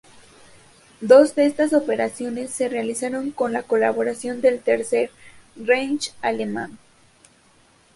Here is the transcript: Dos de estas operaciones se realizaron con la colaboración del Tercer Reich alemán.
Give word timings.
Dos 0.99 1.35
de 1.35 1.45
estas 1.45 1.73
operaciones 1.73 2.49
se 2.49 2.67
realizaron 2.67 3.29
con 3.29 3.53
la 3.53 3.61
colaboración 3.61 4.41
del 4.41 4.59
Tercer 4.59 5.11
Reich 5.55 6.11
alemán. 6.23 6.79